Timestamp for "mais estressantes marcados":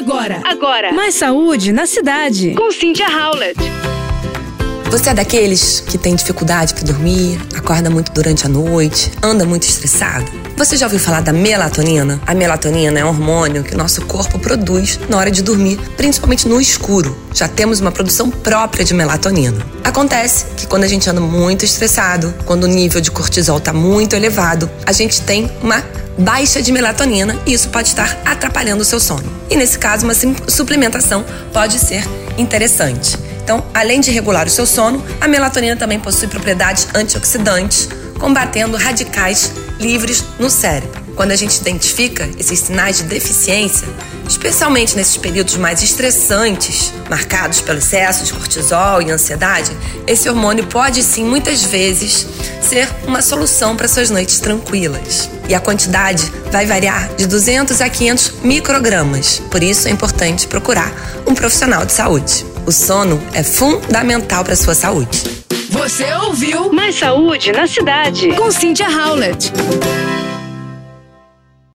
45.56-47.60